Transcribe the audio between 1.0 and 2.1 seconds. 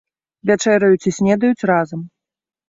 і снедаюць разам.